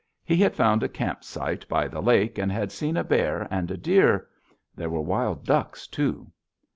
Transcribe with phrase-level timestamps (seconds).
[0.25, 3.69] He had found a camp site by the lake and had seen a bear and
[3.69, 4.27] a deer.
[4.75, 6.31] There were wild ducks also.